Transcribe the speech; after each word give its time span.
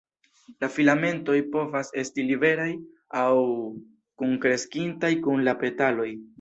La 0.63 0.69
filamentoj 0.77 1.35
povas 1.55 1.93
esti 2.05 2.25
liberaj 2.31 2.67
aŭ 3.21 3.29
kunkreskintaj 4.23 5.15
kun 5.29 5.49
la 5.53 5.59
petaloj. 5.65 6.13